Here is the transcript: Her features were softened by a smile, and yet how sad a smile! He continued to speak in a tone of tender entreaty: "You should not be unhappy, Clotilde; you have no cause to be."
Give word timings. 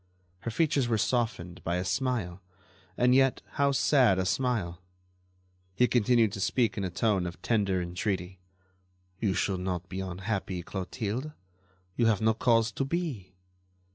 Her 0.39 0.49
features 0.49 0.87
were 0.87 0.97
softened 0.97 1.63
by 1.63 1.75
a 1.75 1.85
smile, 1.85 2.41
and 2.97 3.13
yet 3.13 3.43
how 3.51 3.71
sad 3.71 4.17
a 4.17 4.25
smile! 4.25 4.81
He 5.75 5.87
continued 5.87 6.31
to 6.31 6.39
speak 6.41 6.75
in 6.75 6.83
a 6.83 6.89
tone 6.89 7.27
of 7.27 7.39
tender 7.43 7.79
entreaty: 7.79 8.39
"You 9.19 9.35
should 9.35 9.59
not 9.59 9.89
be 9.89 9.99
unhappy, 9.99 10.63
Clotilde; 10.63 11.33
you 11.95 12.07
have 12.07 12.19
no 12.19 12.33
cause 12.33 12.71
to 12.71 12.83
be." 12.83 13.35